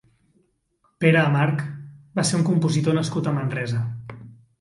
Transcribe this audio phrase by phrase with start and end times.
[1.03, 1.61] Pere March
[2.19, 3.83] va ser un compositor nascut a Manresa.